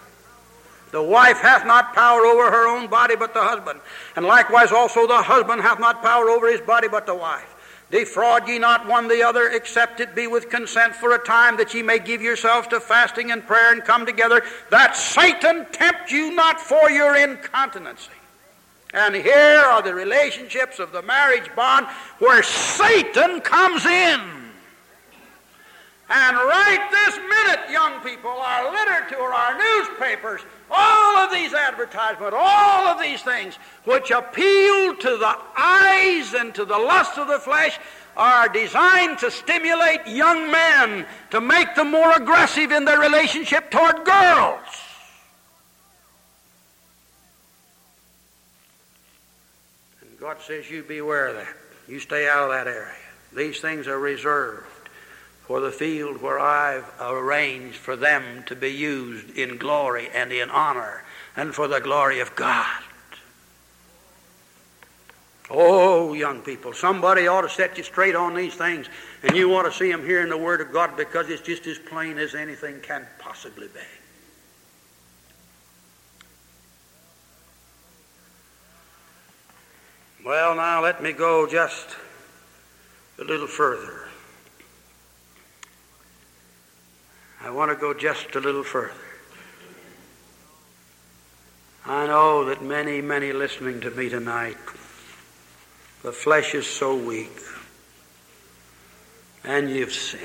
[0.91, 3.79] The wife hath not power over her own body but the husband.
[4.17, 7.55] And likewise also the husband hath not power over his body but the wife.
[7.91, 11.73] Defraud ye not one the other, except it be with consent for a time, that
[11.73, 16.33] ye may give yourselves to fasting and prayer and come together, that Satan tempt you
[16.33, 18.11] not for your incontinency.
[18.93, 21.87] And here are the relationships of the marriage bond
[22.19, 24.19] where Satan comes in.
[26.13, 32.87] And right this minute, young people, our literature, our newspapers, all of these advertisements, all
[32.87, 37.79] of these things which appeal to the eyes and to the lust of the flesh
[38.17, 44.03] are designed to stimulate young men to make them more aggressive in their relationship toward
[44.03, 44.59] girls.
[50.21, 51.57] God says, You beware of that.
[51.87, 52.93] You stay out of that area.
[53.35, 54.67] These things are reserved
[55.47, 60.51] for the field where I've arranged for them to be used in glory and in
[60.51, 61.03] honor
[61.35, 62.83] and for the glory of God.
[65.49, 68.87] Oh, young people, somebody ought to set you straight on these things,
[69.23, 71.65] and you ought to see them here in the Word of God because it's just
[71.65, 74.00] as plain as anything can possibly be.
[80.23, 81.87] Well, now let me go just
[83.17, 84.07] a little further.
[87.43, 88.93] I want to go just a little further.
[91.85, 94.57] I know that many, many listening to me tonight,
[96.03, 97.35] the flesh is so weak.
[99.43, 100.21] And you've sinned.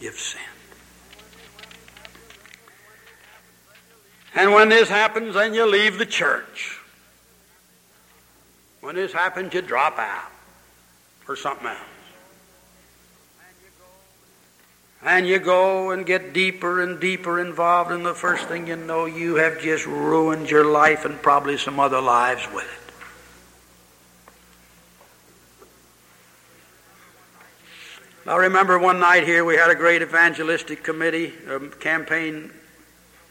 [0.00, 0.44] You've sinned.
[4.34, 6.77] And when this happens, then you leave the church.
[8.88, 10.32] When this happens, you drop out
[11.20, 11.76] for something else.
[15.02, 19.04] And you go and get deeper and deeper involved, and the first thing you know,
[19.04, 22.64] you have just ruined your life and probably some other lives with
[28.24, 28.30] it.
[28.30, 32.50] I remember one night here we had a great evangelistic committee a campaign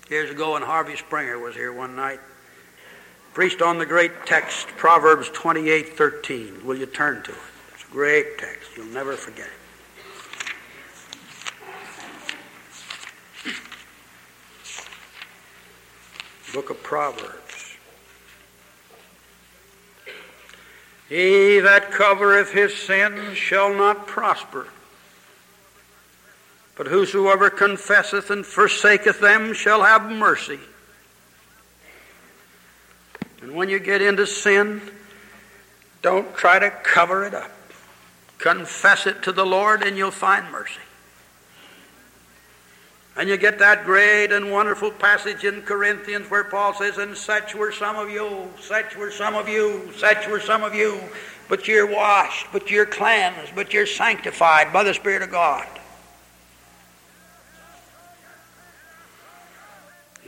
[0.07, 2.19] years ago, and Harvey Springer was here one night.
[3.37, 6.65] Preached on the great text, Proverbs 28:13.
[6.65, 7.37] Will you turn to it?
[7.75, 8.71] It's a great text.
[8.75, 9.47] You'll never forget
[13.45, 13.53] it.
[16.55, 17.77] book of Proverbs.
[21.07, 24.65] He that covereth his sins shall not prosper.
[26.75, 30.59] But whosoever confesseth and forsaketh them shall have mercy.
[33.41, 34.81] And when you get into sin,
[36.01, 37.51] don't try to cover it up.
[38.37, 40.79] Confess it to the Lord and you'll find mercy.
[43.15, 47.55] And you get that great and wonderful passage in Corinthians where Paul says, And such
[47.55, 51.01] were some of you, such were some of you, such were some of you,
[51.49, 55.67] but you're washed, but you're cleansed, but you're sanctified by the Spirit of God.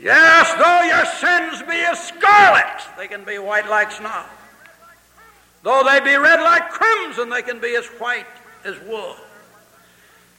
[0.01, 4.23] Yes, though your sins be as scarlet, they can be white like snow.
[5.63, 8.25] Though they be red like crimson, they can be as white
[8.63, 9.15] as wool.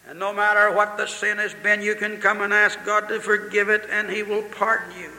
[0.08, 3.20] And no matter what the sin has been, you can come and ask God to
[3.20, 5.10] forgive it, and He will pardon you.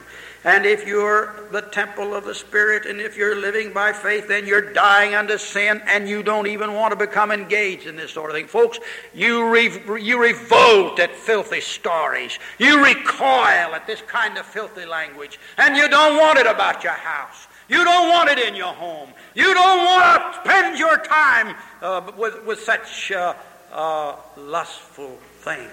[0.44, 4.46] And if you're the temple of the Spirit, and if you're living by faith, then
[4.46, 8.30] you're dying unto sin, and you don't even want to become engaged in this sort
[8.30, 8.46] of thing.
[8.46, 8.78] Folks,
[9.14, 12.38] you, re- you revolt at filthy stories.
[12.58, 16.92] You recoil at this kind of filthy language, and you don't want it about your
[16.92, 17.46] house.
[17.68, 19.10] You don't want it in your home.
[19.34, 23.12] You don't want to spend your time uh, with, with such.
[23.12, 23.34] Uh,
[23.72, 25.70] uh, lustful things.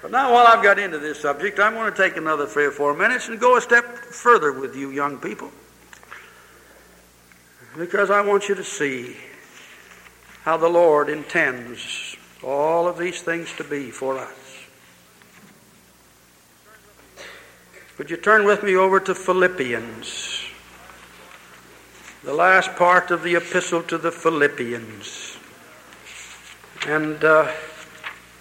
[0.00, 2.70] But now, while I've got into this subject, I'm going to take another three or
[2.70, 5.50] four minutes and go a step further with you, young people.
[7.76, 9.16] Because I want you to see
[10.42, 14.32] how the Lord intends all of these things to be for us.
[17.98, 20.38] Would you turn with me over to Philippians?
[22.24, 25.38] the last part of the epistle to the Philippians.
[26.86, 27.50] And uh,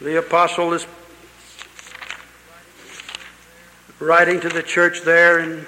[0.02, 0.86] the apostle is
[4.00, 5.66] writing to the church there, and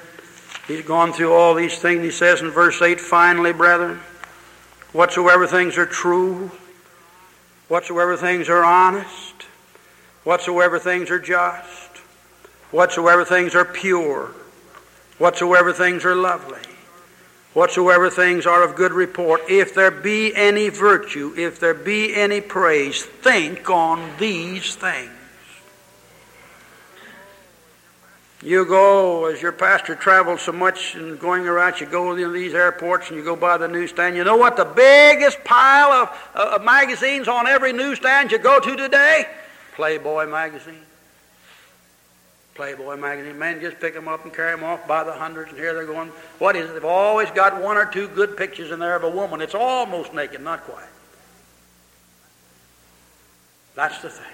[0.68, 2.04] he's gone through all these things.
[2.04, 4.00] He says in verse 8, Finally, brethren,
[4.94, 6.52] whatsoever things are true,
[7.68, 9.46] whatsoever things are honest,
[10.24, 11.98] whatsoever things are just,
[12.72, 14.32] whatsoever things are pure,
[15.18, 16.60] whatsoever things are lovely
[17.54, 22.42] whatsoever things are of good report, if there be any virtue, if there be any
[22.42, 25.12] praise, think on these things.
[28.42, 32.54] You go, as your pastor travels so much and going around, you go to these
[32.54, 34.16] airports and you go by the newsstand.
[34.16, 38.76] You know what the biggest pile of, of magazines on every newsstand you go to
[38.78, 39.26] today?
[39.76, 40.80] Playboy magazine.
[42.56, 43.38] Playboy magazine.
[43.38, 45.86] Men just pick them up and carry them off by the hundreds, and here they're
[45.86, 46.10] going.
[46.40, 46.74] What is it?
[46.74, 49.42] They've always got one or two good pictures in there of a woman.
[49.42, 50.88] It's almost naked, not quite.
[53.76, 54.34] That's the thing.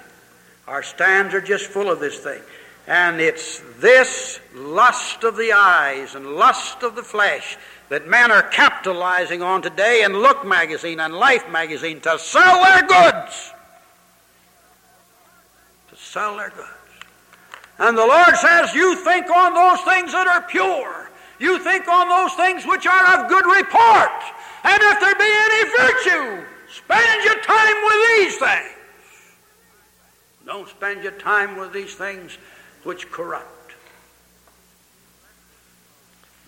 [0.68, 2.41] Our stands are just full of this thing.
[2.88, 7.57] And it's this lust of the eyes and lust of the flesh
[7.89, 12.83] that men are capitalizing on today in Look magazine and Life magazine to sell their
[12.83, 13.51] goods.
[15.89, 16.69] To sell their goods.
[17.79, 21.09] And the Lord says, You think on those things that are pure.
[21.39, 24.23] You think on those things which are of good report.
[24.63, 28.71] And if there be any virtue, spend your time with these things.
[30.45, 32.38] Don't spend your time with these things
[32.86, 33.73] which corrupt.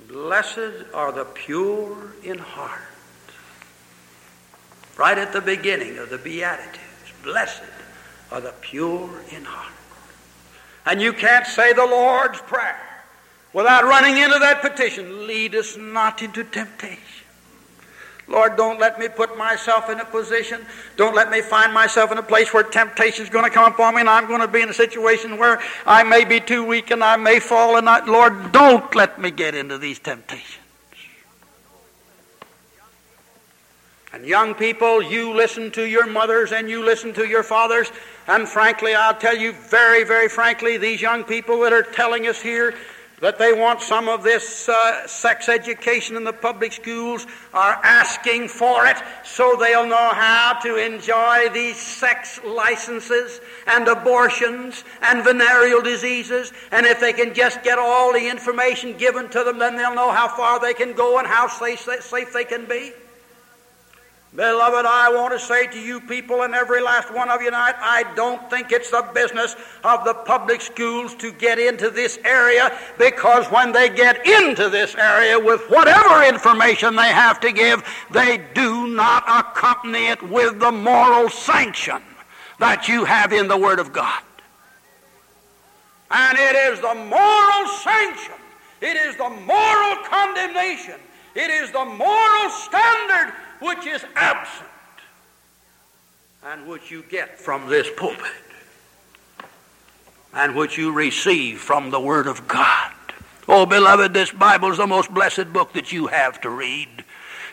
[0.07, 2.79] Blessed are the pure in heart.
[4.97, 6.79] Right at the beginning of the Beatitudes.
[7.23, 7.63] Blessed
[8.31, 9.73] are the pure in heart.
[10.85, 12.79] And you can't say the Lord's Prayer
[13.51, 15.27] without running into that petition.
[15.27, 17.26] Lead us not into temptation.
[18.29, 20.65] Lord, don't let me put myself in a position.
[20.97, 23.95] Don't let me find myself in a place where temptation is going to come upon
[23.95, 26.91] me and I'm going to be in a situation where I may be too weak
[26.91, 27.77] and I may fall.
[27.77, 30.63] And I, Lord, don't let me get into these temptations.
[34.11, 37.91] And young people, you listen to your mothers and you listen to your fathers.
[38.27, 42.41] And frankly, I'll tell you very, very frankly, these young people that are telling us
[42.41, 42.73] here
[43.19, 48.47] that they want some of this uh, sex education in the public schools are asking
[48.47, 55.81] for it so they'll know how to enjoy these sex licenses and abortions and venereal
[55.81, 56.53] diseases.
[56.71, 60.11] And if they can just get all the information given to them, then they'll know
[60.11, 62.91] how far they can go and how safe, safe they can be.
[64.37, 67.73] Beloved, I want to say to you people and every last one of you tonight,
[67.79, 72.77] I don't think it's the business of the public schools to get into this area
[72.99, 78.45] because when they get into this area with whatever information they have to give, they
[78.53, 82.03] do not accompany it with the moral sanction
[82.59, 84.21] that you have in the Word of God.
[86.11, 88.35] And it is the moral sanction,
[88.81, 90.99] it is the moral condemnation,
[91.33, 94.69] it is the moral standard which is absent
[96.43, 98.31] and which you get from this pulpit
[100.33, 102.91] and which you receive from the Word of God.
[103.47, 106.89] Oh, beloved, this Bible is the most blessed book that you have to read.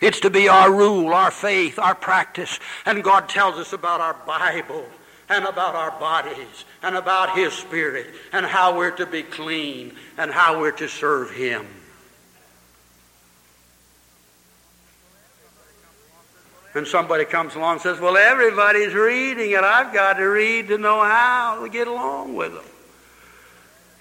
[0.01, 2.59] It's to be our rule, our faith, our practice.
[2.85, 4.87] And God tells us about our Bible
[5.29, 10.31] and about our bodies and about His Spirit and how we're to be clean and
[10.31, 11.67] how we're to serve Him.
[16.75, 19.62] And somebody comes along and says, Well, everybody's reading it.
[19.62, 22.64] I've got to read to know how to get along with them.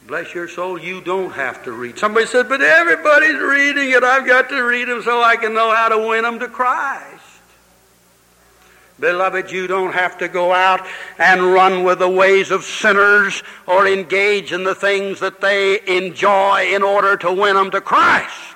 [0.08, 1.98] Bless your soul, you don't have to read.
[1.98, 4.04] Somebody says, But everybody's reading it.
[4.04, 7.24] I've got to read them so I can know how to win them to Christ.
[9.00, 10.86] Beloved, you don't have to go out
[11.18, 16.74] and run with the ways of sinners or engage in the things that they enjoy
[16.74, 18.53] in order to win them to Christ.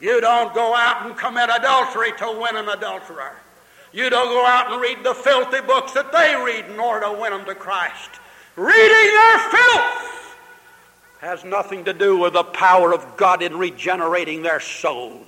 [0.00, 3.36] You don't go out and commit adultery to win an adulterer.
[3.92, 7.12] You don't go out and read the filthy books that they read in order to
[7.12, 8.10] win them to Christ.
[8.56, 10.36] Reading their filth
[11.20, 15.26] has nothing to do with the power of God in regenerating their souls.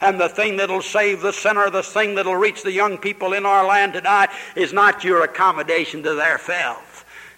[0.00, 3.46] And the thing that'll save the sinner, the thing that'll reach the young people in
[3.46, 6.87] our land tonight, is not your accommodation to their filth.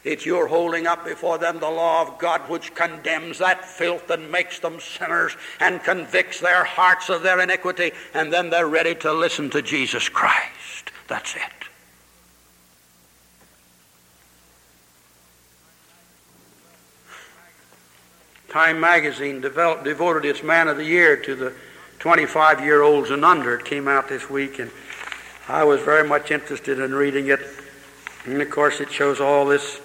[0.02, 4.32] It's your holding up before them the law of God which condemns that filth and
[4.32, 9.12] makes them sinners and convicts their hearts of their iniquity, and then they're ready to
[9.12, 10.90] listen to Jesus Christ.
[11.06, 11.42] That's it.
[18.48, 21.52] Time magazine developed, devoted its Man of the Year to the
[22.00, 23.56] 25 year olds and under.
[23.56, 24.70] It came out this week, and
[25.46, 27.40] I was very much interested in reading it.
[28.24, 29.80] And of course, it shows all this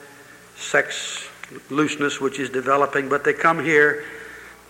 [0.55, 1.27] sex
[1.69, 4.03] looseness which is developing, but they come here.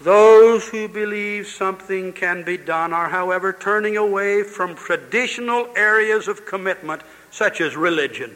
[0.01, 6.45] Those who believe something can be done are, however, turning away from traditional areas of
[6.45, 8.35] commitment, such as religion.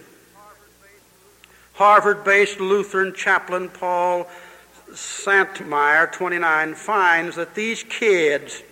[1.73, 4.27] Harvard based Lutheran chaplain Paul
[4.91, 8.63] Santmire, 29, finds that these kids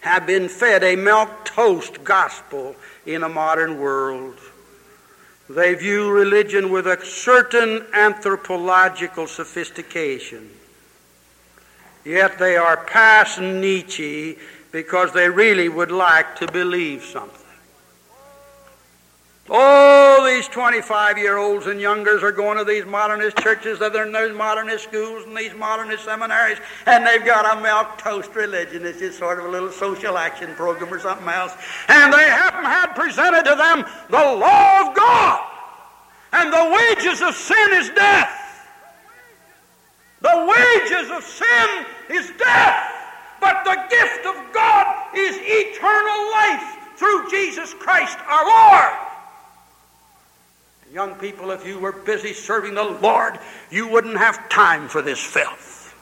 [0.00, 2.74] have been fed a milk toast gospel
[3.04, 4.38] in a modern world.
[5.48, 10.50] They view religion with a certain anthropological sophistication.
[12.04, 14.36] Yet they are past Nietzsche
[14.72, 17.37] because they really would like to believe something.
[19.50, 24.12] All these 25 year olds and youngers are going to these modernist churches, they're in
[24.12, 28.84] those modernist schools and these modernist seminaries, and they've got a milk toast religion.
[28.84, 31.54] It's just sort of a little social action program or something else.
[31.88, 35.40] And they haven't had presented to them the law of God.
[36.32, 38.68] And the wages of sin is death.
[40.20, 42.84] The wages of sin is death.
[43.40, 49.07] But the gift of God is eternal life through Jesus Christ our Lord.
[50.92, 53.38] Young people, if you were busy serving the Lord,
[53.70, 55.94] you wouldn't have time for this filth.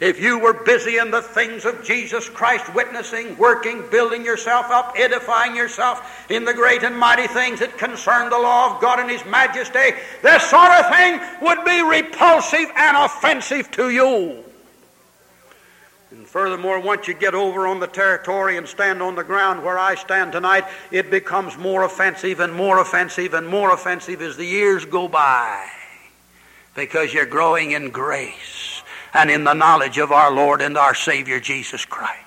[0.00, 4.94] If you were busy in the things of Jesus Christ, witnessing, working, building yourself up,
[4.96, 9.10] edifying yourself in the great and mighty things that concern the law of God and
[9.10, 14.44] His majesty, this sort of thing would be repulsive and offensive to you.
[16.14, 19.78] And furthermore, once you get over on the territory and stand on the ground where
[19.78, 24.44] I stand tonight, it becomes more offensive and more offensive and more offensive as the
[24.44, 25.68] years go by.
[26.76, 31.40] Because you're growing in grace and in the knowledge of our Lord and our Savior
[31.40, 32.20] Jesus Christ.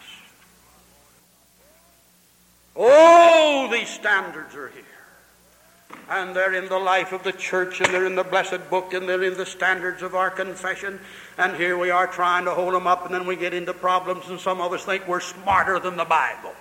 [2.76, 4.84] Oh, these standards are here.
[6.10, 9.08] And they're in the life of the church, and they're in the blessed book, and
[9.08, 11.00] they're in the standards of our confession.
[11.38, 14.30] And here we are trying to hold them up, and then we get into problems,
[14.30, 16.54] and some of us think we're smarter than the Bible.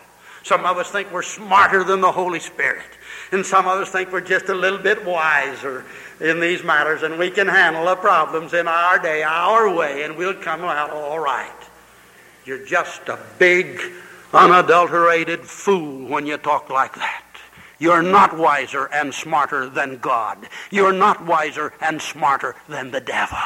[0.43, 2.87] Some of us think we're smarter than the Holy Spirit.
[3.33, 5.85] And some of us think we're just a little bit wiser
[6.21, 10.17] in these matters, and we can handle the problems in our day, our way, and
[10.17, 11.51] we'll come out all right.
[12.45, 13.81] You're just a big,
[14.33, 17.26] unadulterated fool when you talk like that.
[17.79, 20.49] You're not wiser and smarter than God.
[20.71, 23.39] You're not wiser and smarter than the devil.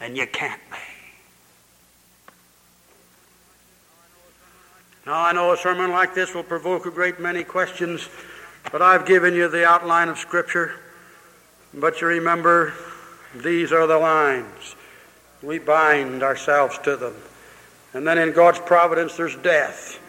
[0.00, 0.76] And you can't be.
[5.06, 8.08] Now, I know a sermon like this will provoke a great many questions,
[8.72, 10.80] but I've given you the outline of Scripture.
[11.72, 12.72] But you remember,
[13.34, 14.74] these are the lines.
[15.42, 17.14] We bind ourselves to them.
[17.92, 20.00] And then in God's providence, there's death.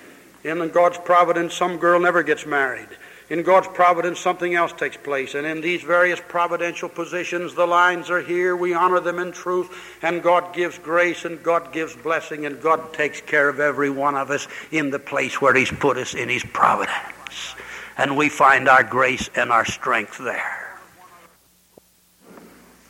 [0.48, 2.88] In God's providence, some girl never gets married.
[3.30, 5.36] In God's providence, something else takes place.
[5.36, 8.56] And in these various providential positions, the lines are here.
[8.56, 9.70] We honor them in truth.
[10.02, 12.46] And God gives grace and God gives blessing.
[12.46, 15.98] And God takes care of every one of us in the place where He's put
[15.98, 17.56] us in His providence.
[17.98, 20.80] And we find our grace and our strength there.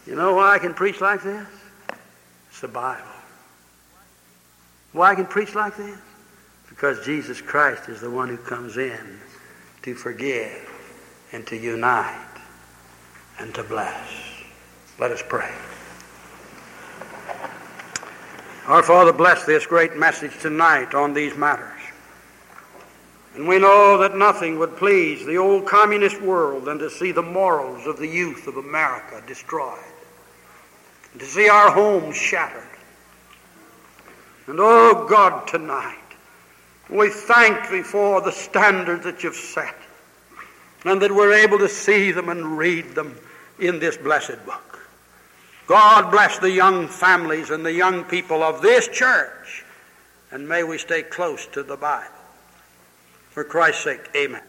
[0.06, 1.48] You know why I can preach like this?
[2.52, 3.04] It's the Bible.
[4.92, 5.98] Why I can preach like this?
[6.78, 9.20] Because Jesus Christ is the one who comes in
[9.82, 10.70] to forgive
[11.32, 12.40] and to unite
[13.40, 14.08] and to bless.
[15.00, 15.52] Let us pray.
[18.68, 21.82] Our Father, bless this great message tonight on these matters.
[23.34, 27.24] And we know that nothing would please the old communist world than to see the
[27.24, 29.80] morals of the youth of America destroyed,
[31.12, 32.62] and to see our homes shattered.
[34.46, 35.98] And oh God, tonight,
[36.90, 39.76] we thank Thee for the standards that you've set
[40.86, 43.18] and that we're able to see them and read them
[43.60, 44.80] in this blessed book.
[45.68, 49.66] God bless the young families and the young people of this church,
[50.32, 52.14] and may we stay close to the Bible.
[53.32, 54.44] For Christ's sake, amen.